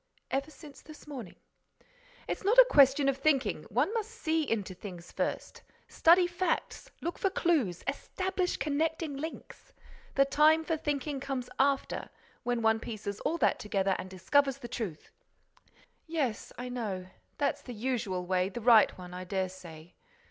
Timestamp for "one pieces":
12.63-13.19